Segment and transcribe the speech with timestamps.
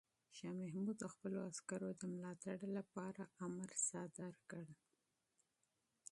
[0.35, 4.65] شاه محمود د خپلو عسکرو د ملاتړ لپاره امر صادر کړ.